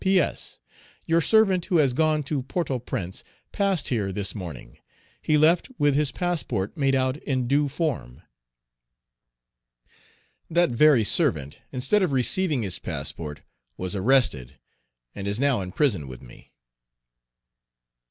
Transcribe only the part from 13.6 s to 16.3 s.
was arrested, and is now in prison with